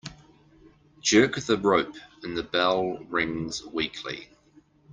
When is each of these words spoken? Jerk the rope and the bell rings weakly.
Jerk 0.99 1.35
the 1.35 1.59
rope 1.59 1.95
and 2.23 2.35
the 2.35 2.41
bell 2.41 2.97
rings 3.07 3.63
weakly. 3.63 4.29